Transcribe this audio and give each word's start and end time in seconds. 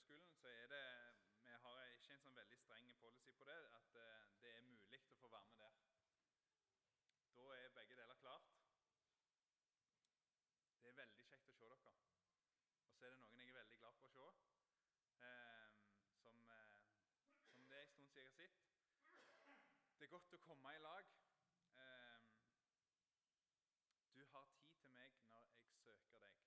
søndagsskolen, 0.00 0.34
så 0.40 0.48
er 0.48 0.66
det 0.66 1.14
Vi 1.44 1.52
har 1.62 1.84
ikke 1.84 2.12
en 2.14 2.20
sånn 2.22 2.36
veldig 2.36 2.58
streng 2.58 2.86
policy 3.00 3.32
på 3.38 3.44
det, 3.48 3.56
at 3.78 3.96
eh, 4.00 4.28
det 4.42 4.52
er 4.56 4.62
mulig 4.68 5.00
å 5.10 5.16
få 5.20 5.28
være 5.32 5.48
med 5.50 5.58
der. 5.64 5.74
Da 7.36 7.44
er 7.56 7.74
begge 7.76 7.96
deler 7.98 8.20
klart. 8.22 8.48
Det 10.82 10.88
er 10.92 11.00
veldig 11.00 11.26
kjekt 11.30 11.50
å 11.52 11.56
se 11.58 11.68
dere. 11.72 11.94
Og 12.86 12.96
så 12.96 13.06
er 13.06 13.14
det 13.14 13.20
noen 13.24 13.42
jeg 13.42 13.52
er 13.52 13.58
veldig 13.58 13.80
glad 13.82 13.98
for 14.00 14.08
å 14.08 14.14
se, 14.14 14.54
eh, 15.28 15.68
som, 16.22 16.48
eh, 16.56 16.80
som, 17.52 17.68
det 17.68 17.78
er 17.78 17.84
en 17.84 17.92
stund 17.94 18.08
siden 18.14 18.24
jeg 18.24 18.30
har 18.30 18.38
sett. 18.40 18.58
Det 19.98 20.08
er 20.08 20.14
godt 20.16 20.38
å 20.38 20.44
komme 20.46 20.76
i 20.76 20.84
lag. 20.86 21.12
Eh, 21.84 22.20
du 24.16 24.24
har 24.32 24.48
tid 24.56 24.72
til 24.80 24.96
meg 24.96 25.20
når 25.28 25.52
jeg 25.58 25.76
søker 25.84 26.28
deg, 26.28 26.40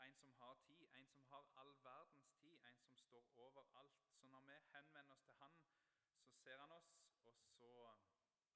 En 0.07 0.15
som 0.21 0.28
har 0.41 0.55
tid, 0.67 0.89
en 0.99 1.09
som 1.13 1.25
har 1.33 1.45
all 1.63 1.73
verdens 1.85 2.33
tid, 2.43 2.65
en 2.71 2.79
som 2.85 2.97
står 2.97 3.25
over 3.47 3.65
alt. 3.81 3.99
Så 4.21 4.27
når 4.27 4.41
vi 4.41 4.53
henvender 4.75 5.15
oss 5.15 5.25
til 5.25 5.35
Han, 5.43 5.55
så 6.27 6.37
ser 6.43 6.59
Han 6.59 6.73
oss, 6.73 6.91
og 7.25 7.35
så 7.59 7.73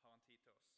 har 0.03 0.13
Han 0.13 0.23
tid 0.29 0.39
til 0.39 0.53
oss. 0.53 0.69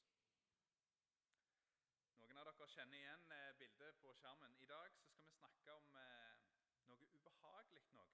Noen 2.18 2.38
av 2.40 2.48
dere 2.50 2.68
kjenner 2.76 2.98
igjen 2.98 3.32
eh, 3.38 3.52
bildet 3.58 4.00
på 4.02 4.14
skjermen. 4.20 4.56
I 4.64 4.66
dag 4.66 4.96
skal 5.00 5.26
vi 5.26 5.34
snakke 5.38 5.74
om 5.80 5.96
eh, 6.00 6.46
noe 6.88 7.10
ubehagelig 7.16 7.84
noe. 7.98 8.06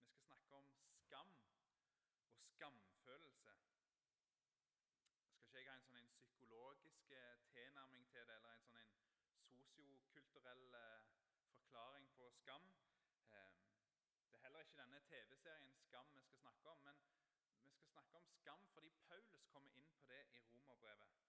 Vi 0.00 0.08
skal 0.10 0.26
snakke 0.26 0.58
om 0.62 0.68
skam 1.04 1.32
og 2.42 2.50
skamfølelse. 2.56 3.56
Jeg 5.34 5.46
Skal 5.48 5.60
ikke 5.60 5.70
jeg 5.70 5.70
ha 5.70 5.78
en 5.78 5.88
sånn 5.92 6.12
psykologisk 6.18 7.16
eh, 7.22 7.36
tilnærming 7.54 8.10
til 8.12 8.26
det, 8.28 8.36
eller 8.40 8.58
en 8.58 8.66
sånn 8.68 8.82
en 9.54 9.66
sosiokulturell 9.70 10.66
forklaring 11.74 12.08
på 12.16 12.30
skam? 12.30 12.62
Eh, 13.30 13.50
det 14.30 14.34
er 14.34 14.42
heller 14.42 14.60
ikke 14.60 14.76
denne 14.82 15.00
TV-serien 15.10 15.72
Skam 15.86 16.06
vi 16.14 16.20
skal 16.22 16.38
snakke 16.38 16.68
om, 16.68 16.78
men 16.78 16.96
vi 17.64 17.72
skal 17.72 17.86
snakke 17.86 18.16
om 18.16 18.28
skam 18.30 18.68
fordi 18.74 18.92
Paulus 19.08 19.46
kommer 19.52 19.70
inn 19.70 19.90
på 19.96 20.04
det 20.08 20.20
i 20.32 20.38
romerbrevet. 20.38 21.23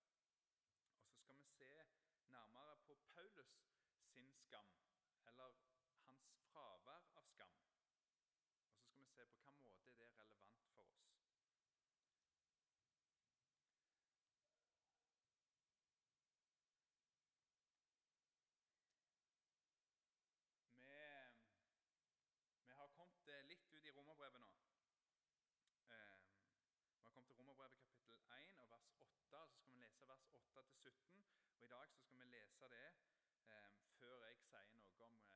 8-17. 30.57 31.23
og 31.57 31.63
I 31.65 31.67
dag 31.67 31.89
skal 31.99 32.19
vi 32.19 32.25
lese 32.35 32.69
det 32.75 32.85
eh, 32.87 33.71
før 33.99 34.27
jeg 34.27 34.37
sier 34.47 34.71
noe 34.79 35.07
om 35.09 35.17
eh, 35.29 35.34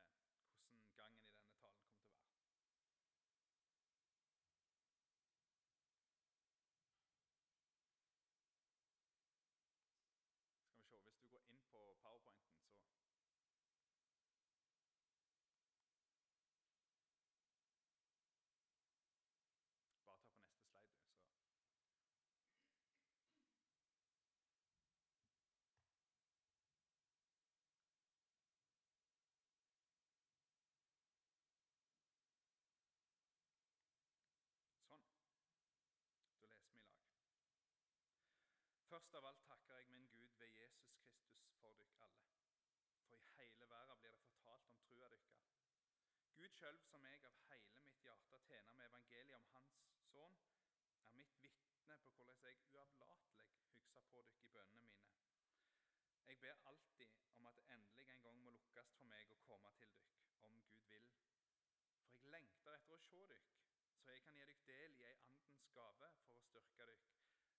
Først 38.99 39.15
av 39.15 39.25
alt 39.27 39.43
takker 39.47 39.77
jeg 39.79 39.85
min 39.89 40.07
Gud 40.11 40.31
ved 40.39 40.49
Jesus 40.61 40.89
Kristus 41.01 41.51
for 41.59 41.75
dere 41.81 41.99
alle. 42.05 42.23
For 43.09 43.21
i 43.21 43.29
hele 43.35 43.67
verden 43.69 44.01
blir 44.01 44.15
det 44.15 44.23
fortalt 44.23 44.65
om 44.71 44.79
trua 44.87 45.09
deres. 45.13 45.37
Gud 46.35 46.49
sjøl, 46.57 46.79
som 46.87 47.05
jeg 47.07 47.21
av 47.29 47.37
hele 47.45 47.83
mitt 47.85 48.01
hjerte 48.03 48.39
tjener 48.47 48.75
med 48.79 48.89
evangeliet 48.89 49.37
om 49.37 49.45
Hans 49.53 49.77
sønn, 50.09 50.35
er 51.05 51.15
mitt 51.21 51.37
vitne 51.45 51.97
på 52.03 52.11
hvordan 52.17 52.43
jeg 52.49 52.59
uavlatelig 52.73 53.45
husker 53.61 54.03
på 54.09 54.25
dere 54.27 54.43
i 54.43 54.51
bønnene 54.57 54.91
mine. 54.97 55.15
Jeg 56.27 56.41
ber 56.43 56.59
alltid 56.73 57.15
om 57.39 57.47
at 57.51 57.61
det 57.61 57.65
endelig 57.77 58.05
en 58.17 58.27
gang 58.27 58.43
må 58.43 58.55
lukkes 58.57 58.91
for 58.97 59.11
meg 59.13 59.31
å 59.31 59.39
komme 59.47 59.71
til 59.79 59.95
dere, 59.95 60.19
om 60.49 60.59
Gud 60.67 60.83
vil. 60.91 61.07
For 62.09 62.27
jeg 62.27 62.35
lengter 62.35 62.75
etter 62.75 62.99
å 62.99 63.01
se 63.07 63.23
dere, 63.31 63.47
så 64.03 64.11
jeg 64.11 64.27
kan 64.27 64.35
gi 64.41 64.51
dere 64.51 64.67
del 64.73 64.99
i 64.99 65.07
ei 65.13 65.15
andens 65.31 65.71
gave 65.79 66.11
for 66.27 66.43
å 66.43 66.45
styrke 66.51 66.91
dere. 66.91 67.09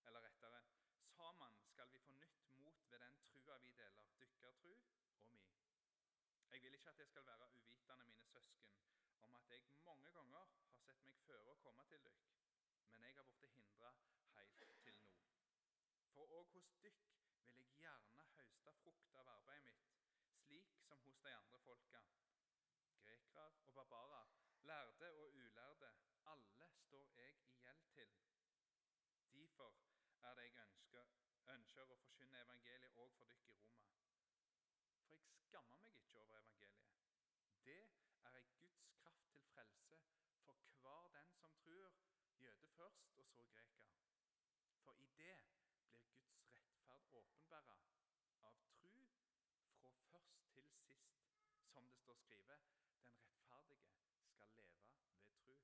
Eller 0.05 0.28
rettere, 0.28 0.62
sammen 1.21 1.57
skal 1.71 1.89
vi 1.93 1.99
få 2.07 2.12
nytt 2.12 2.47
mot 2.65 2.80
ved 2.91 2.99
den 2.99 3.17
trua 3.25 3.56
vi 3.65 3.71
deler, 3.71 4.05
dykker 4.21 4.53
tru 4.61 4.71
og 4.75 5.31
mi. 5.33 5.41
Jeg 6.51 6.62
vil 6.62 6.75
ikke 6.75 6.89
at 6.89 6.99
det 6.99 7.06
skal 7.09 7.27
være 7.27 7.49
uvitende, 7.55 8.05
mine 8.05 8.27
søsken, 8.27 8.71
om 9.21 9.37
at 9.37 9.51
jeg 9.51 9.61
mange 9.84 10.12
ganger 10.17 10.39
har 10.39 10.81
sett 10.84 11.05
meg 11.06 11.21
føre 11.27 11.53
å 11.55 11.61
komme 11.67 11.84
til 11.93 12.03
dykk, 12.06 12.25
men 12.93 13.06
jeg 13.06 13.17
har 13.19 13.28
blitt 13.31 13.55
hindra 13.61 13.93
helt 14.34 14.56
til 14.59 14.73
nå. 14.73 14.78
For 16.15 16.34
òg 16.41 16.56
hos 16.56 16.73
dykk 16.87 17.06
vil 17.45 17.69
jeg 17.69 17.78
gjerne 17.84 18.27
høste 18.34 18.75
frukt 18.83 19.15
av 19.22 19.33
arbeidet 19.37 19.67
mitt, 19.69 19.95
slik 20.43 20.75
som 20.89 21.07
hos 21.07 21.22
de 21.28 21.37
andre 21.43 21.62
folka. 21.69 22.03
Grekere 23.05 23.47
og 23.67 23.75
barbarer, 23.78 24.34
lærde 24.72 25.15
og 25.22 25.39
ulærde, 25.39 25.95
alle 26.34 26.72
står 26.87 27.15
jeg 27.22 27.39
i 27.39 27.62
gjeld 27.65 27.87
til. 27.95 28.21
Derfor 29.61 30.31
er 30.31 30.34
det 30.34 30.43
jeg 30.43 30.62
ønsker, 30.62 31.19
ønsker 31.55 31.93
å 31.93 31.99
forkynne 32.05 32.43
evangeliet 32.44 32.99
òg 33.05 33.12
for 33.16 33.31
dere 33.31 33.55
i 33.55 33.62
Roma. 33.62 33.87
For 35.09 35.16
jeg 35.16 35.43
skammer 35.47 35.83
meg 35.84 35.99
ikke 36.03 36.22
over 36.22 36.38
evangeliet. 36.43 36.91
Det 37.65 37.78
er 38.28 38.38
ei 38.41 38.44
Guds 38.61 38.87
kraft 39.00 39.27
til 39.34 39.47
frelse 39.55 40.00
for 40.44 40.60
hver 40.84 41.09
den 41.16 41.33
som 41.41 41.56
tror, 41.65 41.97
jøde 42.44 42.69
først 42.77 43.19
og 43.22 43.27
så 43.34 43.44
greker. 43.53 43.91
For 44.84 45.00
i 45.05 45.09
det 45.19 45.37
blir 45.56 45.99
Guds 46.05 46.47
rettferd 46.55 47.10
åpenbæra 47.21 47.77
av 48.50 48.62
tru 48.78 48.94
fra 49.81 49.93
først 50.12 50.39
til 50.55 50.55
sist, 50.55 51.05
som 51.72 51.89
det 51.91 51.99
står 52.05 52.22
skrevet, 52.25 52.71
den 53.05 53.21
rettferdige 53.27 53.93
skal 53.99 54.55
leve 54.56 54.78
ved 55.25 55.37
tru. 55.44 55.59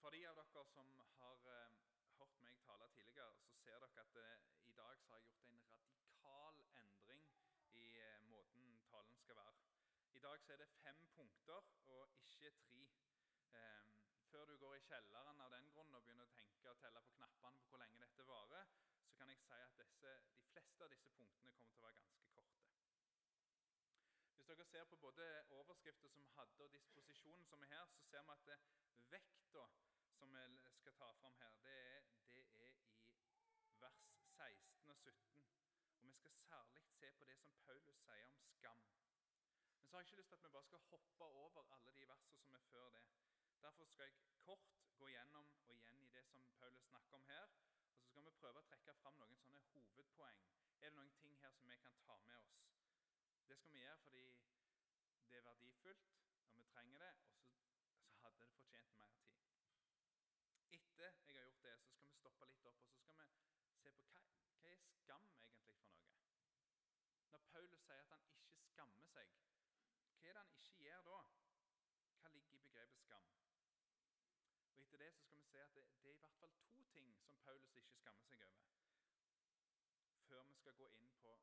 For 0.00 0.10
de 0.14 0.26
av 0.30 0.38
dere 0.38 0.64
som 0.74 0.90
har 1.20 1.48
eh, 1.52 1.78
hørt 2.18 2.36
meg 2.44 2.58
tale 2.66 2.88
tidligere, 2.94 3.32
så 3.42 3.56
ser 3.64 3.80
dere 3.82 4.04
at 4.04 4.18
eh, 4.22 4.44
i 4.68 4.72
dag 4.76 5.00
så 5.02 5.14
har 5.14 5.22
jeg 5.22 5.32
gjort 5.32 5.48
en 5.50 5.64
radikal 5.72 6.62
endring 6.82 7.24
i 7.80 7.86
eh, 8.04 8.20
måten 8.30 8.68
talen 8.90 9.15
skal 9.26 9.36
være. 9.36 9.54
I 10.12 10.18
dag 10.18 10.40
er 10.48 10.56
det 10.56 10.68
fem 10.82 10.98
punkter 11.14 11.62
og 11.86 12.10
ikke 12.22 12.50
tre. 12.50 12.82
Eh, 13.60 13.86
før 14.30 14.44
du 14.44 14.56
går 14.56 14.74
i 14.74 14.84
kjelleren 14.88 15.40
av 15.44 15.54
den 15.54 15.70
grunn 15.72 15.94
og 15.98 16.04
begynner 16.04 16.28
å 16.28 16.34
tenke 16.36 16.70
og 16.70 16.78
telle 16.82 17.00
på 17.06 17.14
knappene 17.16 17.62
på 17.62 17.70
hvor 17.72 17.82
lenge 17.82 17.98
dette 18.02 18.26
varer, 18.28 18.70
så 19.08 19.16
kan 19.18 19.32
jeg 19.32 19.40
si 19.42 19.58
at 19.64 19.80
disse, 19.80 20.12
de 20.36 20.46
fleste 20.52 20.84
av 20.86 20.92
disse 20.94 21.10
punktene 21.18 21.54
kommer 21.56 21.74
til 21.74 21.82
å 21.82 21.86
være 21.88 21.98
ganske 22.02 22.28
korte. 22.36 22.62
Hvis 24.36 24.50
dere 24.52 24.66
ser 24.70 24.86
på 24.92 25.00
både 25.06 25.26
overskrifter 25.58 26.14
som 26.14 26.28
hadde, 26.36 26.62
og 26.68 26.76
disposisjonen 26.76 27.50
som 27.50 27.66
er 27.66 27.72
her, 27.74 27.90
så 27.96 28.06
ser 28.10 28.28
vi 28.28 28.36
at 28.36 28.70
vekta 29.16 29.64
som 30.20 30.38
vi 30.62 30.76
skal 30.78 30.94
ta 31.00 31.10
fram 31.22 31.40
her, 31.42 31.58
det 31.64 31.74
er, 31.96 32.06
det 32.30 32.44
er 32.44 32.70
i 32.70 32.70
vers 33.82 34.06
16 34.36 34.94
og 34.94 35.02
17. 35.02 35.42
Og 35.90 36.06
Vi 36.06 36.12
skal 36.20 36.38
særlig 36.46 36.86
se 37.00 37.10
på 37.18 37.24
det 37.24 37.40
som 37.42 37.58
Paulus 37.66 38.06
sier 38.06 38.30
om 38.30 38.46
skam. 38.60 38.86
Så 39.96 39.98
har 39.98 40.04
jeg 40.04 40.08
ikke 40.12 40.20
lyst 40.20 40.28
til 40.28 40.36
at 40.36 40.44
vi 40.44 40.48
bare 40.48 40.64
skal 40.64 40.78
hoppe 40.78 41.24
over 41.24 41.62
alle 41.74 41.92
de 41.98 42.08
versene 42.08 42.38
som 42.38 42.54
er 42.54 42.64
før 42.70 42.88
det. 42.94 43.02
Derfor 43.62 43.84
skal 43.84 44.04
jeg 44.04 44.18
kort 44.44 44.64
gå 44.98 45.06
gjennom 45.08 45.46
og 45.68 45.76
igjen 45.76 46.02
i 46.02 46.08
det 46.16 46.24
som 46.26 46.42
Paulus 46.58 46.84
snakker 46.88 47.14
om 47.16 47.24
her. 47.28 47.46
Og 47.92 47.96
så 48.00 48.08
skal 48.08 48.26
vi 48.26 48.34
prøve 48.40 48.60
å 48.60 48.66
trekke 48.72 48.94
fram 48.98 49.16
noen 49.22 49.38
sånne 49.44 49.62
hovedpoeng. 49.70 50.42
Er 50.80 50.92
det 50.92 50.98
noen 50.98 51.14
ting 51.22 51.38
her 51.40 51.56
som 51.56 51.72
vi 51.72 51.78
kan 51.86 51.96
ta 52.02 52.18
med 52.26 52.36
oss? 52.42 52.58
Det 53.48 53.56
skal 53.62 53.72
vi 53.72 53.80
gjøre 53.86 54.02
fordi 54.02 54.26
det 55.30 55.40
er 55.40 55.48
verdifullt, 55.48 56.12
og 56.50 56.60
vi 56.60 56.68
trenger 56.74 57.06
det. 57.06 57.12
Og 57.48 57.48
så, 57.56 57.96
så 58.10 58.20
hadde 58.26 58.44
det 58.44 58.52
fortjent 58.58 59.00
mer 59.00 59.16
tid. 59.22 59.48
Etter 61.08 61.08
jeg 61.08 61.40
har 61.40 61.48
gjort 61.48 61.66
det, 61.70 61.74
så 61.86 61.96
skal 61.96 62.12
vi 62.12 62.18
stoppe 62.20 62.52
litt 62.52 62.68
opp 62.74 62.84
og 62.84 62.92
så 62.92 63.08
skal 63.08 63.72
vi 63.72 63.80
se 63.80 63.96
på 63.96 64.12
hva 64.12 64.20
Hva 64.60 64.76
er 64.76 64.86
skam 65.00 65.26
egentlig 65.40 65.64
for 65.64 65.88
noe? 65.88 66.14
Når 67.32 67.50
Paulus 67.56 67.88
sier 67.88 68.04
at 68.04 68.12
han 68.12 68.28
ikke 68.28 68.60
skammer 68.68 69.12
seg, 69.16 69.36
hva 70.26 70.32
det 70.32 70.40
han 70.42 70.54
ikke 70.58 70.84
gjør 70.84 71.02
da? 71.06 71.18
Hva 72.20 72.30
ligger 72.34 72.54
i 72.54 72.62
begrepet 72.62 73.02
skam? 73.02 73.26
Og 74.72 74.80
Etter 74.82 74.98
det 75.02 75.10
så 75.14 75.20
skal 75.22 75.38
vi 75.38 75.44
se 75.50 75.60
at 75.62 75.74
det, 75.74 75.84
det, 76.02 76.10
er 76.10 76.14
i 76.14 76.22
hvert 76.22 76.38
fall 76.40 76.54
to 76.70 76.78
ting 76.94 77.12
som 77.26 77.36
Paulus 77.44 77.76
ikke 77.80 77.94
skammer 78.00 78.24
seg 78.30 78.42
over. 78.48 78.72
Før 80.28 80.42
vi 80.48 80.54
skal 80.58 80.74
gå 80.80 80.88
inn 80.98 81.12
på 81.20 81.34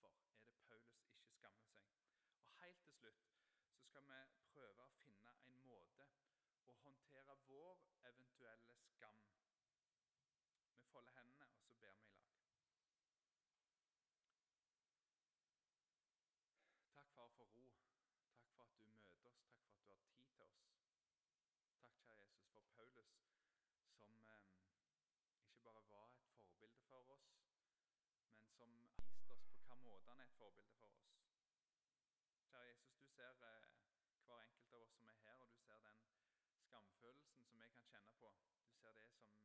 hvorfor 0.00 0.30
er 0.44 0.52
det 0.52 0.62
Paulus 0.68 1.00
ikke 1.08 1.32
skammer 1.32 1.66
seg. 1.72 1.90
Og 2.46 2.62
Helt 2.62 2.82
til 2.84 2.94
slutt 3.00 3.26
så 3.72 3.82
skal 3.88 4.06
vi 4.12 4.20
prøve 4.52 4.86
å 4.86 4.94
finne 5.00 5.34
en 5.50 5.58
måte 5.66 6.06
å 6.70 6.78
håndtere 6.84 7.38
vår 7.48 7.82
eventuelle 8.12 8.78
skam 8.92 9.18
Vi 10.78 10.86
folder 10.92 11.18
hendene, 11.18 11.50
og 11.50 11.66
så 11.66 11.74
ber 11.82 11.98
vi 11.98 12.06
i 12.06 12.14
lag. 12.14 12.30
Takk, 16.94 17.10
far, 17.16 17.28
for 17.36 17.50
ro. 17.58 17.66
Takk 18.38 18.52
for 18.56 18.64
at 18.64 18.76
du 18.78 18.84
møter 18.86 19.26
oss. 19.30 19.40
Takk 19.86 20.36
for 20.36 20.44
at 20.44 20.54
du 20.54 20.62
har 20.64 20.76
tid 20.76 20.84
til 20.86 21.02
oss. 21.02 21.14
Takk, 21.80 21.96
kjære 22.06 22.26
Jesus, 22.28 22.50
for 22.52 22.62
Paulus, 22.76 23.10
som 23.98 24.12
eh, 24.34 24.44
ikke 25.46 25.62
bare 25.64 25.82
var 25.90 26.06
et 26.12 26.28
forbilde 26.44 26.82
for 26.88 27.14
oss, 27.16 27.26
men 28.58 28.76
som 29.28 29.44
viste 29.48 29.74
er 29.94 30.22
et 30.22 30.34
forbilde 30.38 30.74
for 30.78 30.86
oss. 30.86 31.06
Kjære 32.48 32.68
Jesus, 32.68 32.94
du 33.00 33.06
ser 33.16 33.30
eh, 33.50 33.68
hver 34.26 34.42
enkelt 34.46 34.72
av 34.72 34.80
oss 34.82 34.94
som 34.96 35.08
er 35.12 35.20
her, 35.26 35.38
og 35.44 35.50
du 35.52 35.58
ser 35.66 35.78
den 35.88 36.00
skamfølelsen 36.66 37.44
som 37.48 37.60
vi 37.60 37.68
kan 37.76 37.86
kjenne 37.92 38.14
på. 38.22 38.30
Du 38.68 38.74
ser 38.80 38.92
det 39.00 39.08
som 39.14 39.28
er 39.30 39.44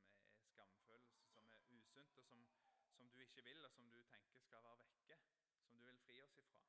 skamfølelse, 0.54 1.22
som 1.34 1.52
er 1.58 1.62
usunt, 1.78 2.18
og 2.18 2.26
som, 2.32 2.48
som 2.96 3.10
du 3.10 3.20
ikke 3.28 3.44
vil, 3.50 3.66
og 3.66 3.72
som 3.72 3.92
du 3.92 4.02
tenker 4.14 4.40
skal 4.48 4.64
være 4.70 4.86
vekke, 4.86 5.20
som 5.68 5.78
du 5.78 5.86
vil 5.92 6.02
fri 6.08 6.22
oss 6.28 6.38
ifra. 6.44 6.64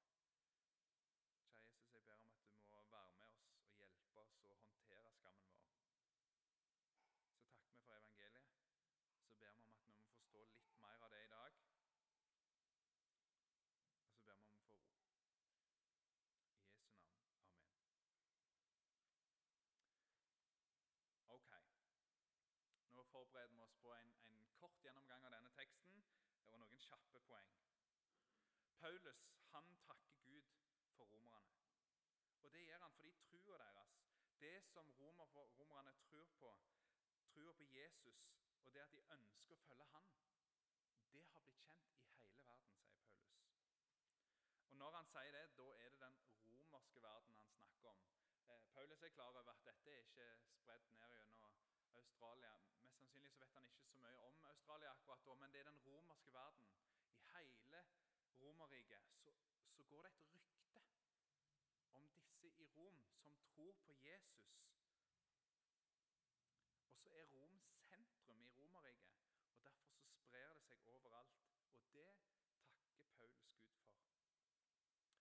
Kjære 1.51 1.65
Jesus, 1.69 1.95
jeg 1.95 2.03
ber 2.09 2.21
om 2.27 2.37
at 2.37 2.47
du 2.47 2.69
må 2.77 2.83
være 2.97 3.11
med 3.17 3.27
oss 3.31 3.47
og 3.73 3.81
hjelpe 3.87 4.21
oss 4.27 4.37
å 4.45 4.59
håndtere 4.69 5.17
skammen 5.21 5.57
vår. 5.57 5.73
Så 6.21 7.39
takker 7.47 7.67
vi 7.73 7.83
for 7.85 7.97
evangeliet. 7.97 8.51
Så 9.27 9.35
ber 9.41 9.53
vi 9.57 9.65
om 9.65 9.73
at 9.75 9.85
vi 9.87 9.93
må 9.97 10.05
forstå 10.15 10.45
litt 10.53 10.77
mer 10.85 11.05
av 11.07 11.11
det 11.15 11.25
i 11.25 11.31
dag. 11.33 11.61
Og 14.01 14.09
så 14.11 14.21
ber 14.27 14.39
vi 14.41 14.47
om 14.49 14.61
å 14.61 14.67
få 14.67 14.77
ro. 14.77 14.97
I 15.01 15.41
Jesu 15.41 15.41
navn. 15.41 15.87
Amen. 19.81 20.15
Ok. 21.37 21.51
Nå 22.95 23.05
forbereder 23.31 23.55
vi 23.55 23.61
oss 23.63 23.75
på 23.83 23.93
en, 23.95 24.09
en 24.27 24.39
kort 24.59 24.79
gjennomgang 24.83 25.25
av 25.25 25.31
denne 25.31 25.51
teksten 25.55 25.99
og 26.51 26.57
noen 26.59 26.81
kjappe 26.83 27.21
poeng. 27.29 27.51
Paulus 28.81 29.21
han 29.53 29.69
takker 29.87 30.17
Gud 30.25 30.49
for 30.97 31.07
romerne. 31.13 31.53
Og 32.43 32.51
Det 32.53 32.65
gjør 32.65 32.83
han 32.83 32.97
fordi 32.97 33.13
trua 33.29 33.59
deres, 33.63 33.93
det 34.41 34.57
som 34.73 34.91
romer, 34.99 35.31
romerne 35.61 35.93
tror 36.09 36.27
på, 36.41 36.51
trua 37.31 37.53
på 37.61 37.69
Jesus, 37.71 38.27
og 38.65 38.75
det 38.75 38.83
at 38.83 38.97
de 38.97 39.07
ønsker 39.19 39.55
å 39.55 39.63
følge 39.69 39.87
han, 39.93 40.11
det 41.15 41.23
har 41.31 41.47
blitt 41.47 41.63
kjent 41.63 41.87
i 41.87 42.03
hele 42.03 42.19
verden, 42.19 42.27
sier 42.27 42.43
Paulus. 42.49 42.83
Og 44.71 44.77
Når 44.83 44.99
han 44.99 45.13
sier 45.15 45.39
det, 45.39 45.47
da 45.61 45.69
er 45.77 45.95
det 45.95 46.03
den 46.03 46.19
romerske 46.51 47.07
verden 47.07 47.39
han 47.39 47.55
snakker 47.55 47.95
om. 47.95 48.03
Eh, 48.51 48.67
Paulus 48.75 49.03
er 49.03 49.15
klar 49.15 49.31
over 49.31 49.55
at 49.55 49.67
dette 49.71 49.95
er 49.95 50.09
ikke 50.09 50.33
spredd 50.57 50.91
ned 50.99 51.15
gjennom 51.21 51.40
Australia. 52.01 52.53
Mest 52.81 52.97
sannsynlig 52.99 53.33
så 53.33 53.45
vet 53.45 53.55
han 53.57 53.67
ikke 53.67 53.87
så 53.93 53.99
mye 54.05 54.19
om 54.29 54.45
Australia 54.53 54.91
akkurat 54.91 55.25
da, 55.27 55.35
men 55.35 55.53
det 55.53 55.61
er 55.61 55.71
den 55.71 55.81
romerske 55.87 56.33
verden. 56.33 56.69
I 57.21 57.23
hele 57.37 57.85
Romerriket 58.41 59.03
så 59.23 59.33
så 59.77 59.83
går 59.83 60.03
det 60.03 60.11
et 60.11 60.35
rykte 60.35 60.81
om 61.93 62.09
disse 62.43 62.63
i 62.63 62.69
Rom 62.77 63.05
som 63.23 63.37
tror 63.45 63.73
på 63.87 63.93
Jesus. 63.93 64.49
Og 66.89 66.97
så 67.03 67.09
er 67.21 67.25
Rom 67.35 67.61
sentrum 67.89 68.43
i 68.43 68.51
Romerriket, 68.57 69.15
og 69.55 69.65
derfor 69.65 69.89
så 69.89 70.11
sprer 70.13 70.53
det 70.55 70.63
seg 70.63 70.79
overalt. 70.95 71.39
Og 71.81 71.93
det 71.93 72.09
takker 72.53 72.83
Paulus 73.13 73.13
Gud 73.17 73.31
for. 73.41 73.63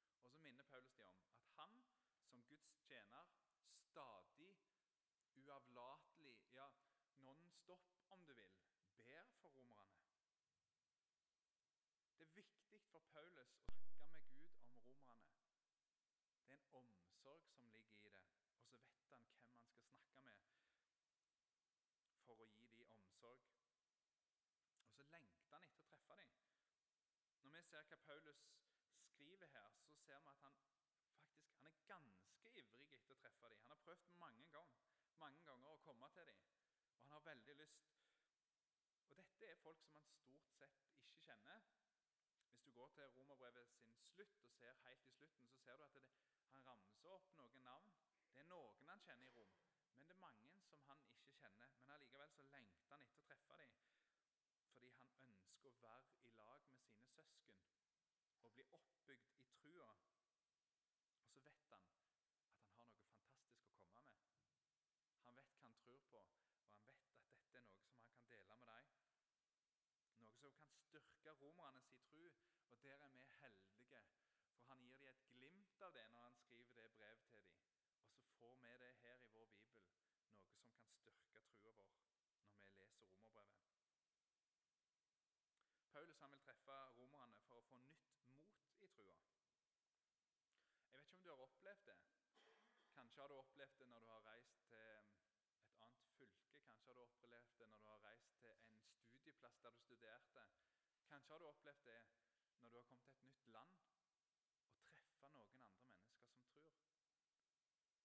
Og 0.10 0.18
så 0.20 0.30
minner 0.30 0.64
Paulus 0.64 0.94
de 0.94 1.04
om 1.04 1.22
at 1.24 1.46
han 1.56 1.84
som 2.30 2.44
Guds 2.44 2.74
tjener 2.88 3.26
stadig, 3.90 4.58
uavlatelig, 5.36 6.38
ja, 6.54 6.68
non 7.16 7.50
stop 7.50 7.82
om 8.10 8.26
du 8.26 8.34
vil, 8.34 8.54
ber 8.98 9.24
for 9.42 9.50
romerne. 9.50 10.00
Det 12.18 12.28
er 12.28 12.36
viktig 12.36 12.82
for 12.92 13.00
Paulus 13.14 13.54
å 13.68 13.80
snakke 13.80 14.08
med 14.14 14.28
Gud 14.32 14.56
om 14.68 14.76
romerne. 14.88 15.30
Det 16.44 16.52
er 16.52 16.58
en 16.58 16.59
omsorg 16.78 17.44
som 17.52 17.70
ligger 17.76 18.06
i 18.06 18.12
det, 18.16 18.24
og 18.50 18.62
så 18.62 18.70
vet 18.76 18.94
han 18.94 19.06
hvem 19.10 19.26
han 19.30 19.44
skal 19.44 19.82
snakke 19.82 20.22
med 20.28 20.38
for 22.26 22.44
å 22.44 22.50
gi 22.54 22.70
dem 22.80 22.94
omsorg. 23.02 23.46
Og 24.86 24.94
så 24.98 25.08
lengter 25.14 25.54
han 25.54 25.68
etter 25.70 25.84
å 25.84 25.90
treffe 25.94 26.20
dem. 26.22 26.36
Når 27.44 27.56
vi 27.58 27.64
ser 27.72 27.90
hva 27.92 28.02
Paulus 28.06 28.46
skriver 29.08 29.54
her, 29.56 29.72
så 29.88 29.98
ser 30.06 30.24
vi 30.26 30.34
at 30.36 30.46
han 30.46 30.60
faktisk 30.70 31.00
han 31.60 31.66
er 31.66 31.80
ganske 31.88 32.52
ivrig 32.62 32.94
etter 32.96 33.16
å 33.16 33.22
treffe 33.24 33.50
dem. 33.50 33.64
Han 33.64 33.74
har 33.74 33.82
prøvd 33.86 34.12
mange 34.22 34.46
ganger, 34.54 34.84
mange 35.24 35.42
ganger 35.48 35.74
å 35.74 35.82
komme 35.88 36.10
til 36.16 36.30
dem, 36.30 36.44
og 36.94 37.02
han 37.02 37.16
har 37.16 37.26
veldig 37.26 37.56
lyst. 37.62 37.90
Og 39.10 39.18
Dette 39.18 39.50
er 39.50 39.62
folk 39.64 39.82
som 39.84 39.98
han 39.98 40.08
stort 40.14 40.54
sett 40.60 40.78
ikke 41.02 41.24
kjenner, 41.26 41.66
hvis 42.50 42.64
du 42.66 42.72
går 42.78 42.94
til 42.96 43.12
Romerbrevet 43.18 43.68
sin 43.74 43.98
slutt 44.14 44.46
og 44.46 44.56
ser 44.62 44.80
helt 44.86 45.06
i 45.10 45.16
slutten, 45.18 45.50
så 45.50 45.66
ser 45.66 45.78
du 45.78 45.84
at 45.84 45.98
det, 45.98 46.29
han 46.56 46.66
ramser 46.68 47.06
opp 47.16 47.26
noen 47.38 47.64
navn. 47.66 47.96
Det 48.34 48.42
er 48.44 48.48
noen 48.50 48.88
han 48.90 49.02
kjenner 49.06 49.30
i 49.30 49.34
Rom, 49.36 49.56
men 49.96 50.08
det 50.08 50.16
er 50.16 50.22
mange 50.24 50.50
som 50.66 50.86
han 50.90 51.04
ikke 51.14 51.34
kjenner. 51.42 51.74
Men 51.82 51.94
allikevel 51.96 52.32
så 52.36 52.46
lengter 52.54 52.94
han 52.94 53.04
etter 53.06 53.20
å 53.20 53.26
treffe 53.28 53.58
dem, 53.62 53.76
fordi 54.72 54.92
han 55.00 55.12
ønsker 55.28 55.70
å 55.70 55.74
være 55.84 56.16
i 56.26 56.32
lag 56.40 56.66
med 56.72 56.86
sine 56.88 57.10
søsken 57.14 57.60
og 58.46 58.56
bli 58.56 58.66
oppbygd 58.80 59.36
i 59.44 59.48
trua. 59.60 59.92
Og 61.20 61.30
så 61.34 61.44
vet 61.46 61.70
han 61.74 61.76
at 61.78 61.92
han 61.92 62.08
har 62.08 62.24
noe 62.24 62.56
fantastisk 62.56 63.28
å 63.28 63.68
komme 63.68 63.94
med. 63.94 64.08
Han 65.28 65.38
vet 65.42 65.54
hva 65.54 65.68
han 65.68 65.78
tror 65.84 66.02
på, 66.14 66.24
og 66.24 66.72
han 66.74 66.88
vet 66.88 67.06
at 67.14 67.30
dette 67.36 67.62
er 67.62 67.68
noe 67.70 67.84
som 67.84 68.00
han 68.00 68.10
kan 68.16 68.32
dele 68.34 68.58
med 68.64 68.74
dem. 68.80 68.96
Noe 70.24 70.40
som 70.42 70.58
kan 70.64 70.82
styrke 70.88 71.38
romerne 71.44 71.86
sin 71.92 72.02
tro. 72.10 72.32
Og 72.70 72.82
der 72.86 73.06
er 73.06 73.14
vi 73.14 73.22
heldige, 73.44 74.29
for 74.60 74.74
han 74.74 74.84
gir 74.86 75.00
dem 75.00 75.10
et 75.12 75.26
glimt 75.34 75.82
av 75.88 75.94
det 75.98 76.06
når 76.14 76.26
han 76.28 76.36
skriver 76.44 76.82
det 76.82 76.92
brevet 76.98 77.26
til 77.32 77.44
dem. 77.46 77.56
Og 78.12 78.22
så 78.22 78.32
får 78.40 78.56
vi 78.64 78.74
det 78.84 78.94
her 79.04 79.24
i 79.26 79.32
vår 79.34 79.52
bibel, 79.56 79.86
noe 79.92 80.18
som 80.18 80.74
kan 80.74 80.92
styrke 81.00 81.44
trua 81.60 81.88
vår 81.94 82.14
når 82.60 82.68
vi 82.68 82.80
leser 82.84 83.06
romerbrevet. 83.38 83.70
Paulus 85.94 86.22
vil 86.32 86.44
treffe 86.46 86.78
romerne 86.98 87.40
for 87.48 87.62
å 87.62 87.68
få 87.72 87.80
nytt 87.86 88.14
mot 88.34 88.86
i 88.86 88.92
trua. 88.98 89.18
Jeg 90.84 90.98
vet 90.98 91.10
ikke 91.10 91.18
om 91.20 91.26
du 91.26 91.32
har 91.34 91.46
opplevd 91.48 91.86
det. 91.92 91.98
Kanskje 92.94 93.22
har 93.22 93.32
du 93.32 93.40
opplevd 93.40 93.80
det 93.80 93.88
når 93.90 94.06
du 94.06 94.12
har 94.14 94.26
reist 94.28 94.62
til 94.70 94.86
et 94.86 95.84
annet 95.88 96.14
fylke. 96.18 96.62
Kanskje 96.68 96.92
har 96.92 97.00
du 97.00 97.04
opplevd 97.08 97.60
det 97.60 97.70
når 97.74 97.84
du 97.86 97.92
har 97.94 98.04
reist 98.08 98.34
til 98.42 98.56
en 98.56 98.82
studieplass 99.04 99.62
der 99.64 99.76
du 99.76 99.80
studerte. 99.88 100.46
Kanskje 101.10 101.34
har 101.34 101.40
du 101.40 101.48
opplevd 101.52 101.86
det 101.92 102.02
når 102.62 102.70
du 102.70 102.78
har 102.78 102.88
kommet 102.92 103.06
til 103.08 103.18
et 103.18 103.26
nytt 103.32 103.48
land 103.58 103.99
treffe 105.20 105.44
noen 105.48 105.64
andre 105.68 105.90
mennesker 105.92 106.30
som 106.32 106.54
tror. 106.56 106.78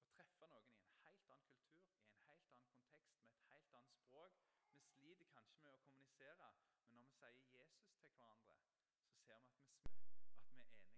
Å 0.01 0.08
treffe 0.15 0.50
noen 0.53 0.72
i 0.74 0.88
en 0.88 1.03
helt 1.06 1.30
annen 1.36 1.51
kultur, 1.58 1.92
i 1.94 2.15
en 2.18 2.25
helt 2.32 2.48
annen 2.56 2.72
kontekst, 2.72 3.20
med 3.30 3.44
et 3.44 3.53
helt 3.53 3.77
annet 3.80 4.00
språk. 4.00 4.39
Vi 4.74 4.89
sliter 4.96 5.30
kanskje 5.36 5.62
med 5.62 5.75
å 5.75 5.82
kommunisere, 5.86 6.50
men 6.88 6.98
når 6.98 7.06
vi 7.06 7.13
sier 7.20 7.46
Jesus 7.60 7.94
til 8.00 8.15
hverandre, 8.18 8.58
så 9.06 9.20
ser 9.27 9.46
vi 9.46 9.53
at 9.53 9.70
vi 9.70 9.94
at 9.94 10.50
vi 10.50 10.60
er 10.60 10.65
enige. 10.65 10.89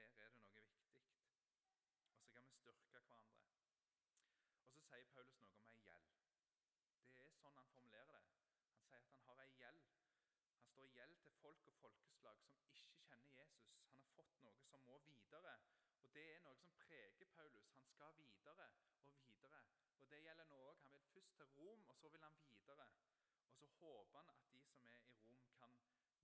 Yes, 0.00 0.16
her 0.16 0.30
er 0.30 0.38
det 0.38 0.48
noe 0.48 0.56
viktig. 0.56 0.96
Og 2.10 2.18
så 2.24 2.32
kan 2.32 2.48
vi 2.48 2.56
styrke 2.62 2.90
hverandre. 2.96 3.36
Og 4.64 4.72
Så 4.72 4.84
sier 4.88 5.12
Paulus 5.14 5.40
noe 5.44 5.60
om 5.60 5.70
ei 5.70 5.80
gjeld. 5.84 6.12
Det 7.14 7.24
er 7.26 7.40
sånn 7.44 7.58
han 7.60 7.72
formulerer 7.74 8.14
det. 8.16 8.26
Han 8.72 8.86
sier 8.88 9.02
at 9.04 9.16
han 9.18 9.26
har 9.28 9.44
ei 9.44 9.50
gjeld. 9.60 9.99
Står 10.80 10.88
i 10.88 10.96
gjeld 10.96 11.16
til 11.22 11.32
folk 11.40 11.66
og 11.68 11.74
folkeslag 11.76 12.36
som 12.42 12.60
ikke 12.72 13.00
kjenner 13.06 13.32
Jesus. 13.38 13.72
Han 13.88 13.98
har 13.98 14.12
fått 14.14 14.36
noe 14.44 14.60
som 14.68 14.84
må 14.86 14.94
videre. 15.04 15.50
Og 16.00 16.14
Det 16.14 16.22
er 16.36 16.38
noe 16.46 16.56
som 16.56 16.70
preger 16.78 17.26
Paulus. 17.34 17.66
Han 17.74 17.84
skal 17.90 18.14
videre 18.16 18.68
og 19.10 19.18
videre. 19.18 19.58
Og 19.98 20.08
Det 20.10 20.22
gjelder 20.24 20.48
nå 20.52 20.60
òg. 20.70 20.78
Han 20.84 20.94
vil 20.94 21.04
først 21.10 21.36
til 21.36 21.50
Rom, 21.58 21.84
og 21.88 21.98
så 22.00 22.08
vil 22.14 22.24
han 22.24 22.38
videre. 22.46 22.86
Og 23.50 23.58
Så 23.58 23.68
håper 23.82 24.18
han 24.18 24.32
at 24.32 24.46
de 24.54 24.62
som 24.70 24.86
er 24.94 25.04
i 25.04 25.12
Rom, 25.18 25.44
kan 25.58 25.76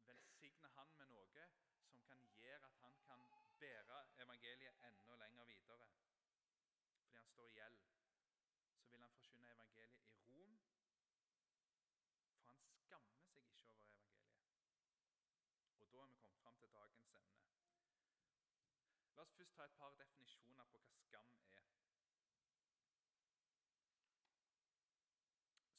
velsigne 0.09 0.73
han 0.79 0.97
med 1.03 1.13
noe 1.13 1.45
som 1.91 2.01
kan 2.09 2.25
gjøre 2.41 2.73
at 2.73 2.81
han 2.87 2.97
kan 3.11 3.29
bære 3.61 4.01
evangeliet 4.25 4.81
enda 4.93 5.21
lenger 5.25 5.53
videre. 5.53 5.91
Fordi 7.03 7.21
han 7.21 7.29
står 7.35 7.53
i 7.53 7.59
gjeld, 7.61 7.79
så 8.81 8.89
vil 8.89 9.05
han 9.05 9.15
forkynne 9.19 9.53
evangeliet 9.59 10.17
i 10.17 10.25
Rom. 10.33 10.59
For 12.77 12.85
skammer 12.87 13.09
seg 13.13 13.23
ikke 13.25 13.41
over 13.41 13.55
evangeliet. 13.61 13.97
Og 15.81 15.93
da 15.93 15.99
er 16.03 16.07
vi 16.07 16.15
kommet 16.21 16.39
fram 16.43 16.57
til 16.61 16.69
dagens 16.75 17.03
emne. 17.07 17.35
La 19.17 19.23
oss 19.23 19.37
først 19.57 19.79
ta 19.79 19.87
et 19.87 19.93
par 19.97 20.05
definisjoner 20.05 20.65
på 20.71 20.79
hva 20.79 20.95
skam 21.03 21.29
er. 21.59 21.69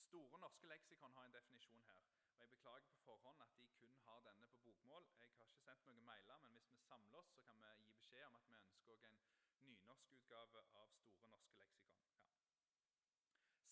Store 0.06 0.40
norske 0.40 0.68
leksikon 0.72 1.14
har 1.18 1.26
en 1.26 1.36
definisjon 1.36 1.84
her. 1.90 2.00
og 2.34 2.40
Jeg 2.40 2.50
beklager 2.50 2.88
på 2.94 2.98
forhånd 3.06 3.42
at 3.42 3.60
de 3.60 3.68
kun 3.82 4.00
har 4.06 4.24
denne 4.30 4.48
på 4.54 4.58
bokmål. 4.64 5.06
Jeg 5.20 5.30
har 5.38 5.46
ikke 5.46 5.62
sendt 5.66 5.86
noen 5.90 6.06
mailer, 6.10 6.38
men 6.46 6.58
hvis 6.58 6.72
vi 6.74 6.80
samler 6.88 7.18
oss, 7.20 7.30
så 7.36 7.42
kan 7.50 7.62
vi 7.62 7.74
gi 7.84 7.92
beskjed 8.00 8.26
om 8.30 8.40
at 8.40 8.50
vi 8.50 8.58
ønsker 8.62 9.06
en 9.12 9.22
nynorskutgave 9.62 10.64
av 10.82 10.96
Store 11.02 11.30
norske 11.36 11.62
leksikon. 11.62 12.10
Ja. 12.24 12.74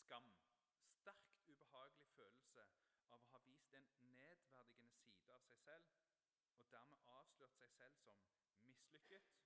Skam. 0.04 0.30
Sterkt 1.00 1.42
ubehagelig 1.50 2.12
følelse 2.20 2.68
av 3.10 3.26
å 3.26 3.34
ha 3.34 3.42
vist 3.50 3.74
en 3.82 3.90
nedverdigende 4.22 5.02
side 5.02 5.34
av 5.40 5.50
seg 5.50 5.66
selv 5.66 5.90
og 6.62 6.72
dermed 6.78 7.12
avslørt 7.18 7.58
seg 7.64 7.74
selv 7.80 8.00
som 8.06 8.22
mislykket, 8.70 9.45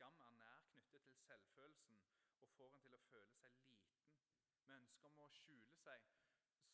Skam 0.00 0.20
er 0.24 0.30
nær 0.32 0.62
knyttet 0.72 1.02
til 1.08 1.18
selvfølelsen 1.22 1.96
og 2.40 2.48
får 2.50 2.70
en 2.74 2.84
til 2.84 2.94
å 2.96 3.00
føle 3.08 3.34
seg 3.40 3.56
liten, 3.56 3.98
med 4.68 4.78
ønske 4.78 5.10
om 5.10 5.18
å 5.20 5.26
skjule 5.34 5.74
seg, 5.82 6.06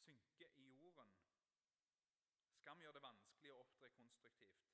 synke 0.05 0.51
i 0.65 0.67
jorden. 0.77 1.11
Skam 2.61 2.85
gjør 2.85 2.95
det 2.95 3.03
vanskelig 3.03 3.51
å 3.51 3.59
opptre 3.65 3.91
konstruktivt, 3.97 4.71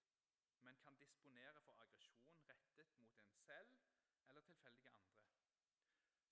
men 0.68 0.82
kan 0.84 1.00
disponere 1.00 1.64
for 1.64 1.80
aggresjon 1.86 2.36
rettet 2.50 2.92
mot 3.00 3.24
en 3.24 3.32
selv 3.46 3.72
eller 4.28 4.44
tilfeldige 4.50 4.92
andre. 4.98 5.24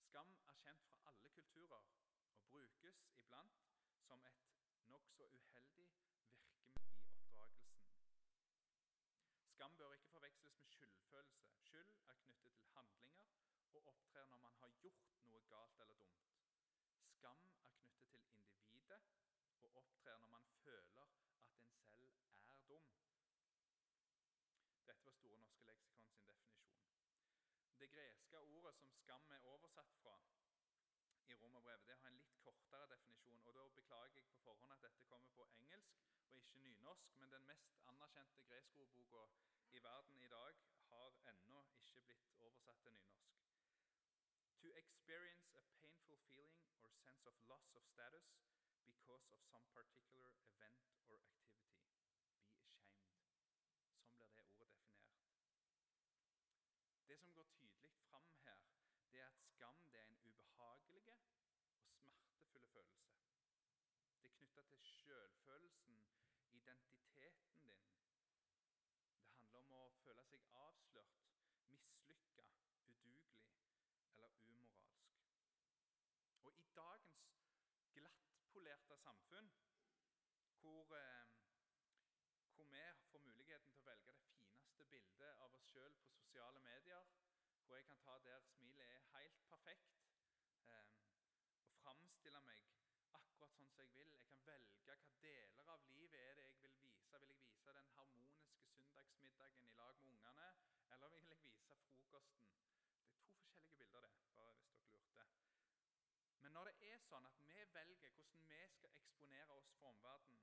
Skam 0.05 0.37
er 0.53 0.61
kjent 0.67 0.93
fra 1.01 1.15
alle 1.15 1.33
kulturer 1.39 1.89
og 2.37 2.53
brukes 2.53 3.01
iblant 3.17 3.65
som 4.05 4.29
et 4.29 4.45
nokså 4.93 5.31
uheldig 5.39 5.89
virkemiddel 5.97 6.69
i 7.01 7.17
oppdragelsen. 7.17 7.81
Skam 9.61 9.75
bør 9.77 9.93
ikke 9.93 10.07
forveksles 10.09 10.55
med 10.61 10.71
skyldfølelse. 10.73 11.41
Skyld 11.71 11.91
er 12.09 12.15
knyttet 12.23 12.55
til 12.57 12.69
handlinger 12.75 13.27
og 13.73 13.83
opptrer 14.11 14.29
når 14.29 14.37
man 14.37 14.55
har 14.59 14.71
gjort 14.83 15.11
noe 15.25 15.41
galt 15.49 15.77
eller 15.83 15.95
dumt. 15.99 16.23
Skam 17.11 17.43
er 17.47 17.53
knyttet 17.59 18.25
til 18.25 18.41
individet 18.47 18.97
og 19.63 19.77
opptrer 19.81 20.17
når 20.23 20.31
man 20.33 20.47
føler 20.63 20.97
at 21.03 21.13
en 21.19 21.85
selv 21.91 22.17
er 22.55 22.65
dum. 22.71 22.89
Dette 24.89 25.05
var 25.05 25.15
Store 25.19 25.39
norske 25.43 25.67
leksikon 25.69 26.09
sin 26.11 26.27
definisjon. 26.27 26.83
Det 27.79 27.89
greske 27.93 28.39
ordet 28.39 28.75
som 28.81 28.91
skam 28.97 29.31
er 29.37 29.47
oversatt 29.53 29.95
fra, 30.01 30.17
i 31.31 31.39
Romerbrevet. 31.43 31.87
Det 31.87 31.97
har 32.01 32.11
en 32.11 32.19
litt 32.19 32.35
kortere 32.43 32.89
definisjon. 32.91 33.47
og 33.47 33.55
Da 33.55 33.67
beklager 33.79 34.19
jeg 34.19 34.27
på 34.33 34.43
forhånd 34.43 34.75
at 34.75 34.83
dette 34.89 35.07
kommer 35.13 35.31
på 35.39 35.47
engelsk 35.61 36.03
og 36.27 36.35
ikke 36.43 36.65
nynorsk. 36.67 37.15
Men 37.23 37.31
den 37.37 37.47
mest 37.53 37.79
anerkjente 37.93 38.43
greskordboka 38.49 39.23
i 39.71 39.83
verden 39.87 40.19
i 40.19 40.33
dag 40.35 40.59
har 40.91 41.17
ennå 41.33 41.63
ikke 41.79 42.01
blitt 42.09 42.27
oversatt 42.35 42.83
til 42.83 42.99
nynorsk. 42.99 43.50
To 44.61 44.69
experience 44.77 45.49
a 45.57 45.63
painful 45.81 46.21
feeling 46.29 46.61
or 46.85 46.89
sense 47.01 47.25
of 47.25 47.33
loss 47.49 47.73
of 47.73 47.81
status 47.81 48.29
because 48.85 49.25
of 49.33 49.41
some 49.49 49.65
particular 49.73 50.29
event 50.53 50.77
or 51.09 51.17
activity. 51.17 51.65
Be 51.97 52.21
ashamed. 52.29 53.09
Sånn 54.13 54.29
blir 54.37 54.45
det 54.45 54.53
ordet 54.61 54.77
definert. 54.85 55.33
Det 57.09 57.17
som 57.17 57.33
går 57.33 57.49
tydelig 57.57 57.91
fram 58.05 58.29
her, 58.45 58.61
det 59.09 59.19
er 59.25 59.29
at 59.33 59.41
skam 59.49 59.81
det 59.89 59.99
er 59.99 60.07
en 60.13 60.21
ubehagelig 60.29 61.03
og 61.09 61.17
smertefull 61.25 62.69
følelse. 62.75 63.09
Det 64.21 64.29
er 64.29 64.35
knytta 64.37 64.61
til 64.69 64.79
selvfølelsen, 64.93 65.97
identiteten 66.61 67.57
din. 67.65 67.81
Det 69.25 69.33
handler 69.41 69.65
om 69.65 69.73
å 69.81 69.83
føle 70.05 70.23
seg 70.29 70.45
avslørt, 70.53 71.17
mislykka, 71.73 72.45
udugelig 72.85 73.41
eller 74.11 74.29
umoralsk. 74.45 75.17
Og 76.43 76.53
i 76.59 76.63
dagens 76.75 77.25
glattpolerte 77.93 78.81
samfunn, 79.03 79.51
hvor, 80.61 80.95
eh, 80.97 81.25
hvor 82.55 82.65
vi 82.73 82.83
får 83.11 83.19
muligheten 83.19 83.71
til 83.71 83.81
å 83.81 83.89
velge 83.89 84.13
det 84.17 84.25
fineste 84.33 84.85
bildet 84.93 85.43
av 85.45 85.55
oss 85.57 85.69
sjøl 85.73 85.95
på 86.03 86.11
sosiale 86.17 86.59
medier, 86.59 87.07
hvor 87.65 87.75
jeg 87.79 87.85
kan 87.85 88.03
ta 88.05 88.17
der 88.25 88.43
smilet 88.49 88.87
er 88.95 89.07
helt 89.15 89.41
perfekt, 89.49 89.97
eh, 90.67 90.85
og 91.69 91.75
framstille 91.83 92.41
meg 92.49 92.67
akkurat 93.19 93.55
sånn 93.57 93.69
som 93.73 93.83
jeg 93.83 93.93
vil. 93.95 94.13
Jeg 94.17 94.27
kan 94.29 94.45
velge 94.51 94.81
hva 94.85 94.97
deler 95.25 95.73
av 95.75 95.85
livet 95.93 96.19
er 96.19 96.35
det 96.39 96.47
jeg 96.47 96.61
vil 96.63 96.77
vise. 96.83 97.19
Vil 97.21 97.33
jeg 97.35 97.43
vise 97.45 97.73
den 97.79 97.93
harmoniske 97.95 98.65
søndagsmiddagen 98.73 99.67
i 99.69 99.73
lag 99.79 99.97
med 100.03 100.11
ungene, 100.15 100.49
eller 100.91 101.15
vil 101.15 101.27
jeg 101.33 101.41
vise 101.43 101.79
frokosten? 101.87 102.51
Det 102.51 102.77
er 102.77 102.81
to 102.89 102.99
forskjellige 103.15 103.77
bilder, 103.77 103.77
det, 103.77 103.91
bare 103.93 104.11
hvis 104.13 104.29
dere 104.35 104.55
lurte. 104.93 105.27
Men 106.41 106.51
når 106.51 106.71
det 106.71 106.91
er 106.91 107.03
sånn 107.07 107.27
at 107.29 107.39
vi 107.39 107.50
velger 107.73 108.11
hvordan 108.11 108.49
vi 108.49 108.59
skal 108.75 108.89
eksponere 108.95 109.51
oss 109.59 109.71
for 109.79 109.87
omverdenen, 109.87 110.39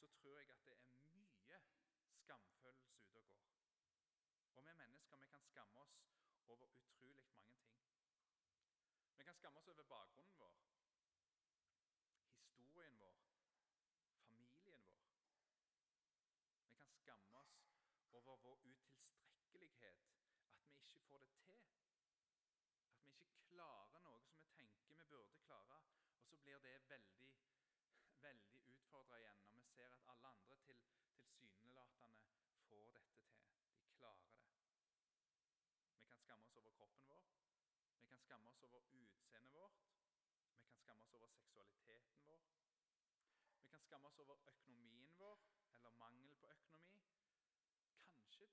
så 0.00 0.06
tror 0.06 0.38
jeg 0.38 0.50
at 0.50 0.64
det 0.64 0.72
er 0.72 0.80
mye 1.14 1.60
skamfølelse 2.22 2.94
ute 3.02 3.18
og 3.18 3.28
går. 3.30 3.48
Og 4.54 4.66
vi 4.66 4.72
mennesker 4.72 5.16
vi 5.16 5.26
kan 5.26 5.42
skamme 5.42 5.80
oss 5.80 5.96
over 6.46 6.66
utrolig 6.66 7.24
mange 7.24 7.48
ting. 7.52 7.74
Vi 9.16 9.24
kan 9.24 9.34
skamme 9.34 9.58
oss 9.58 9.68
over 9.68 9.82
bakgrunnen 9.82 10.38
vår, 10.38 10.54
historien 12.42 12.98
vår, 13.00 13.16
familien 14.28 14.62
vår. 14.64 14.84
Vi 16.66 16.74
kan 16.80 16.92
skamme 17.02 17.38
oss 17.38 17.54
over 18.12 18.36
vår 18.36 18.58
utilstrekkelighet, 18.66 19.98
at 20.62 20.72
vi 20.72 20.82
ikke 20.82 21.00
får 21.08 21.18
det 21.18 21.38
til. 21.44 21.60
At 22.92 23.04
vi 23.04 23.10
ikke 23.10 23.32
klarer 23.50 24.00
noe 24.04 24.20
som 24.24 24.38
vi 24.40 24.48
tenker 24.56 24.94
vi 24.98 25.04
burde 25.10 25.38
klare. 25.46 25.80
Og 26.18 26.26
så 26.30 26.36
blir 26.36 26.58
det 26.58 26.74
veldig, 26.88 27.34
veldig 28.22 28.60
utfordra 28.72 29.20
igjen 29.22 29.44
når 29.44 29.60
vi 29.60 29.64
ser 29.74 29.94
at 29.96 30.08
alle 30.14 30.32
andre 30.34 30.56
til, 30.66 30.82
tilsynelatende 31.40 32.12
får 32.78 32.98
dette 32.98 33.14
til. 33.22 33.36
De 33.82 33.92
klarer 33.98 34.24
det. 34.26 34.34
Vi 35.98 36.06
kan 36.10 36.20
skamme 36.24 36.46
oss 36.46 36.56
over 36.60 36.70
kroppen 36.78 37.08
vår, 37.10 37.24
vi 38.00 38.06
kan 38.10 38.20
skamme 38.26 38.50
oss 38.50 38.62
over 38.62 38.80
utseendet 39.00 39.54
vårt, 39.54 39.80
vi 40.62 40.68
kan 40.68 40.78
skamme 40.82 41.02
oss 41.04 41.14
over 41.18 41.28
seksualiteten 41.38 42.26
vår. 42.28 42.44
Vi 43.60 43.68
kan 43.68 43.82
skamme 43.86 44.08
oss 44.08 44.18
over 44.18 44.36
økonomien 44.54 45.14
vår 45.18 45.38
eller 45.74 45.90
mangel 45.90 46.34
på 46.40 46.46
økonomi. 46.46 47.02
Kanskje 48.12 48.50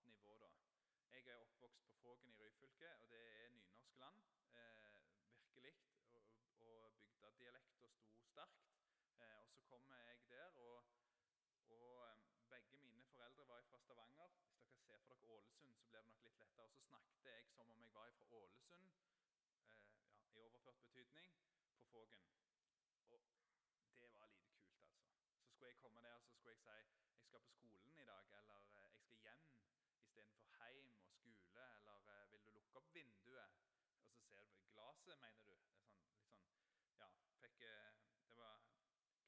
Jeg 1.12 1.28
er 1.28 1.36
oppvokst 1.36 1.86
på 1.88 1.96
Fågen 2.02 2.30
i 2.30 2.36
Ryfylke, 2.40 2.90
og 3.02 3.10
det 3.12 3.20
er 3.46 3.50
nynorsk 3.50 3.98
land. 4.00 4.22
Eh, 4.62 4.94
virkelig. 5.54 5.76
Og, 6.10 6.24
og 6.60 6.94
bygdadialekta 7.04 7.90
sto 8.00 8.24
sterkt. 8.32 8.66
Eh, 9.20 9.38
og 9.42 9.48
så 9.50 9.62
kommer 9.70 9.96
jeg 9.96 10.18
der, 10.30 10.50
og, 10.66 10.84
og, 11.68 12.08
eh, 12.10 12.18
begge 12.50 12.78
mine 12.78 13.04
foreldre 13.14 13.48
var 13.48 13.62
fra 13.70 13.80
Stavanger. 13.80 14.28
Hvis 14.44 14.60
dere 14.60 14.80
ser 14.88 15.00
for 15.08 15.16
dere 15.16 15.32
Ålesund, 15.38 15.76
så 15.76 15.86
blir 15.90 16.00
det 16.00 16.08
nok 16.08 16.24
litt 16.26 16.40
lettere. 16.40 16.66
Og 16.66 16.72
så 16.76 16.82
snakket 16.90 17.26
jeg 17.32 17.48
som 17.56 17.72
om 17.72 17.82
jeg 17.82 17.94
var 17.94 18.12
fra 18.20 18.26
Ålesund, 18.42 18.92
eh, 19.24 19.72
ja, 19.72 19.80
i 20.34 20.40
overført 20.46 20.80
betydning, 20.86 21.34
på 21.78 21.86
Fågen. 21.92 22.28
Og 23.00 23.10
det 23.10 23.22
var 23.22 23.32
lite 23.72 23.92
kult, 24.00 24.22
altså. 24.22 24.46
Så 25.40 25.50
skulle 25.52 25.70
jeg 25.70 25.78
komme 25.78 26.02
der 26.02 26.14
og 26.14 26.22
så 26.22 26.34
skulle 26.36 26.52
jeg 26.56 26.64
si 26.66 26.70
jeg 27.18 27.26
skal 27.28 27.40
på 27.40 27.52
skolen 27.60 28.00
i 28.00 28.06
dag, 28.14 28.26
eller 28.40 28.60
eh, 28.82 28.92
jeg 28.92 29.02
skal 29.02 29.18
hjem 29.26 29.48
istedenfor 30.18 30.50
heim 30.60 30.94
og 30.98 31.10
skole, 31.12 31.64
eller 31.78 32.10
eh, 32.14 32.32
vil 32.32 32.46
du 32.46 32.50
lukke 32.52 32.78
opp 32.78 32.94
vinduet? 32.94 33.50
Og 34.06 34.16
så 34.16 34.26
ser 34.30 34.46
du 34.46 34.56
glasset, 34.74 35.20
mener 35.22 35.44
du? 35.46 35.52
Sånn, 35.68 35.84
litt 35.92 36.32
sånn, 36.40 36.56
ja, 37.02 37.10
fikk, 37.42 37.62
eh, 37.62 37.92
Det 38.30 38.36
var 38.38 38.64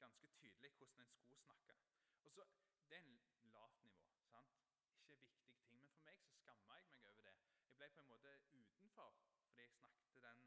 ganske 0.00 0.28
tydelig 0.40 0.70
hvordan 0.78 1.06
en 1.06 1.12
skulle 1.14 1.38
snakke. 1.44 1.76
Og 2.24 2.32
så, 2.32 2.46
Det 2.88 2.96
er 2.98 3.04
en 3.04 3.20
lavt 3.52 3.82
nivå. 3.84 4.08
sant? 4.32 4.56
Ikke 4.96 5.14
en 5.14 5.22
viktig 5.28 5.62
ting, 5.62 5.78
men 5.78 5.92
for 5.92 6.02
meg 6.08 6.18
så 6.24 6.34
skamma 6.40 6.80
jeg 6.80 6.86
meg 6.90 7.06
over 7.12 7.22
det. 7.22 7.36
Jeg 7.68 7.76
ble 7.76 7.90
på 7.94 8.00
en 8.00 8.10
måte 8.10 8.34
utenfor 8.50 9.14
fordi 9.46 9.62
jeg 9.62 9.70
snakket 9.78 10.22
den 10.22 10.42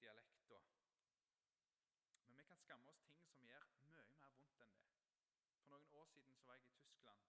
dialekta. 0.00 0.60
Men 2.26 2.36
vi 2.36 2.42
kan 2.42 2.58
skamme 2.58 2.90
oss 2.90 3.00
ting 3.06 3.22
som 3.30 3.46
gjør 3.46 3.70
mye 3.70 3.86
mer 3.94 4.10
vondt 4.10 4.42
enn 4.50 4.58
det. 4.58 4.70
For 5.60 5.70
noen 5.70 5.94
år 6.02 6.06
siden 6.14 6.34
så 6.34 6.44
var 6.50 6.54
jeg 6.58 6.66
i 6.66 6.74
Tyskland 6.82 7.22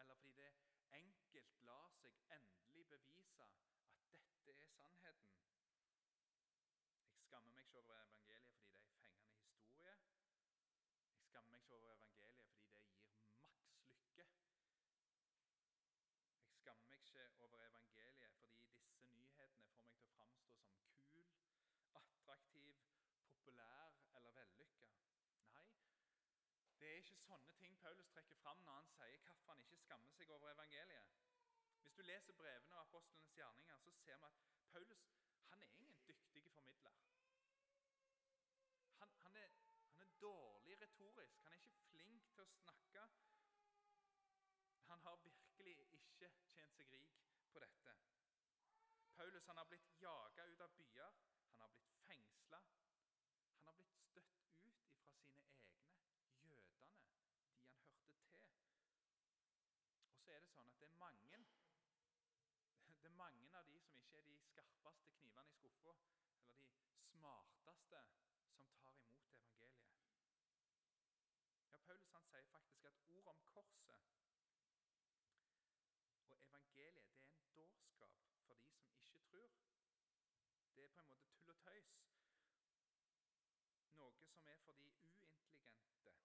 Eller 0.00 0.16
fordi 0.22 0.32
det 0.38 0.48
enkelt 1.00 1.60
lar 1.68 1.92
seg 1.98 2.32
endelig 2.38 2.86
bevise 2.94 3.50
at 3.50 4.16
dette 4.16 4.56
er 4.64 4.72
sannheten. 4.78 5.36
Jeg 7.12 7.28
skammer 7.28 7.52
meg 7.58 7.68
ikke 7.68 7.82
over 7.84 8.00
evangeliet 8.06 8.64
fordi 8.64 8.80
det 8.80 8.88
er 8.88 8.96
en 8.96 9.04
fengende 9.12 9.52
historie. 9.52 9.98
Jeg 11.20 11.28
skammer 11.28 11.52
meg 11.52 11.60
ikke 11.66 11.76
over 11.82 11.94
evangeliet 11.98 12.56
fordi 12.56 12.80
det 12.80 13.12
gir 13.20 13.38
maks 13.44 13.68
lykke 14.16 14.44
jeg 16.54 16.58
skammer 16.60 16.86
meg 16.88 17.00
ikke 17.04 17.22
over 17.44 17.62
evangeliet 17.66 18.36
fordi 18.40 18.60
disse 18.80 19.08
nyhetene 19.14 19.64
får 19.72 19.88
meg 19.88 19.98
til 19.98 20.06
å 20.06 20.12
framstå 20.14 20.60
som 20.68 21.00
kul, 21.10 21.26
attraktiv, 22.00 22.78
populær 23.26 23.98
eller 24.20 24.36
vellykka. 24.38 24.88
Nei, 25.50 25.66
det 26.80 26.93
er 27.04 27.12
ikke 27.12 27.28
sånne 27.28 27.56
ting 27.60 27.76
Paulus 27.84 28.08
trekker 28.14 28.40
fram 28.42 28.62
når 28.66 28.80
han 28.80 28.90
sier 28.96 29.24
hvorfor 29.28 29.52
han 29.52 29.64
ikke 29.64 29.80
skammer 29.82 30.16
seg 30.18 30.30
over 30.36 30.52
evangeliet. 30.52 31.18
Hvis 31.82 31.98
du 31.98 32.02
leser 32.02 32.38
brevene 32.40 32.78
av 32.78 32.86
apostlenes 32.86 33.36
gjerninger, 33.36 33.82
så 33.84 33.96
ser 34.00 34.22
vi 34.22 34.30
at 34.30 34.40
Paulus 34.72 35.04
han 35.50 35.62
er 35.62 35.76
ingen 35.80 36.00
dyktig 36.08 36.44
formidler. 36.54 36.96
Han, 39.02 39.12
han, 39.26 39.36
er, 39.36 39.52
han 39.92 40.06
er 40.06 40.16
dårlig 40.22 40.80
retorisk. 40.80 41.44
Han 41.44 41.52
er 41.52 41.62
ikke 41.62 41.78
flink 41.90 42.32
til 42.32 42.46
å 42.46 42.50
snakke 42.56 43.06
han 44.94 45.00
har 45.00 45.16
virkelig 45.24 45.72
ikke 45.96 46.28
tjent 46.54 46.76
seg 46.76 46.90
rik 46.92 47.14
på 47.52 47.60
dette. 47.62 47.94
Paulus 49.16 49.46
han 49.50 49.58
har 49.58 49.66
blitt 49.70 49.88
jaga 50.02 50.44
ut 50.50 50.60
av 50.66 50.76
byer, 50.78 51.16
han 51.48 51.62
har 51.64 51.72
blitt 51.74 51.96
fengsla. 52.06 52.60
Han 53.56 53.66
har 53.66 53.74
blitt 53.80 53.96
støtt 53.96 54.36
ut 54.36 54.44
fra 54.44 54.54
sine 54.60 54.86
egne, 54.92 55.48
jødene, 56.50 56.88
de 57.72 57.80
han 57.80 57.98
hørte 58.04 58.28
til. 58.30 58.46
Og 60.12 60.22
så 60.22 60.36
er 60.36 60.46
det 60.46 60.52
sånn 60.54 60.70
at 60.70 60.78
det 60.78 60.90
er 60.92 60.93
mange 61.04 61.24
det 63.04 63.10
er 63.10 63.16
mange 63.16 63.56
av 63.58 63.64
de 63.68 63.78
som 63.84 63.96
ikke 64.00 64.18
er 64.18 64.22
de 64.28 64.36
skarpeste 64.42 65.10
knivene 65.18 65.50
i 65.52 65.56
skuffa, 65.56 65.92
eller 66.36 66.86
de 66.92 67.02
smarteste, 67.10 67.98
som 68.56 68.70
tar 68.78 68.94
imot 69.02 69.26
evangeliet. 69.34 69.82
Ja, 71.72 71.76
Paulus 71.88 72.08
han 72.14 72.24
sier 72.30 72.46
faktisk 72.52 72.88
at 72.90 73.02
ordet 73.16 73.28
om 73.34 73.42
korset 73.52 74.00
og 76.30 76.40
evangeliet 76.46 77.12
det 77.56 77.66
er 77.66 77.76
en 77.82 77.92
dårskap 78.00 78.16
for 78.46 78.54
de 78.62 78.72
som 78.78 78.96
ikke 79.02 79.20
tror. 79.28 79.52
Det 80.74 80.84
er 80.84 80.94
på 80.96 81.02
en 81.02 81.12
måte 81.12 81.28
tull 81.36 81.50
og 81.50 81.60
tøys. 81.66 81.92
Noe 84.00 84.16
som 84.22 84.40
er 84.54 84.56
for 84.64 84.72
de 84.80 84.88
uintelligente. 84.88 86.16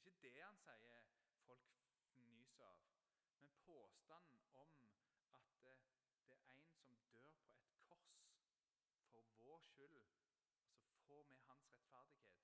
Det 0.04 0.10
er 0.10 0.14
ikke 0.14 0.34
det 0.34 0.44
han 0.44 0.57
sier 0.68 1.04
folk 1.46 1.68
fnyser 2.12 2.64
av. 2.66 2.80
Men 3.40 3.52
påstanden 3.66 4.44
om 4.64 4.74
at 5.38 5.48
det 5.62 5.72
er 5.72 6.42
en 6.52 6.66
som 6.74 6.98
dør 7.12 7.30
på 7.38 7.54
et 7.54 7.78
kors 7.86 8.10
for 9.12 9.30
vår 9.40 9.62
skyld, 9.70 9.96
og 10.76 10.82
så 10.84 10.98
får 11.06 11.24
vi 11.30 11.38
hans 11.46 11.70
rettferdighet, 11.72 12.42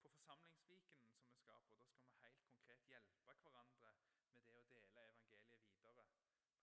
På 0.03 0.11
Forsamlingsviken 0.16 1.05
som 1.05 1.20
vi 1.20 1.37
skal 1.42 1.62
på, 1.68 1.79
da 1.85 1.92
skal 1.99 2.16
vi 2.16 2.25
helt 2.25 2.42
konkret 2.49 2.88
hjelpe 2.94 3.37
hverandre 3.44 3.94
med 4.33 4.51
det 4.55 4.64
å 4.81 4.83
dele 4.96 4.96
evangeliet 4.96 5.68
videre. 5.68 6.07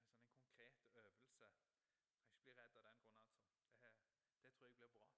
En 0.01 0.11
sånn 0.11 0.27
konkret 0.35 0.91
øvelse. 1.03 1.51
Trenger 2.01 2.27
ikke 2.27 2.43
bli 2.43 2.57
redd 2.59 2.79
av 2.81 2.89
den 2.91 3.01
grunn. 3.07 3.31
altså. 3.39 3.63
Det, 3.81 3.93
det 4.43 4.53
tror 4.57 4.69
jeg 4.69 4.77
blir 4.81 4.93
bra. 4.99 5.09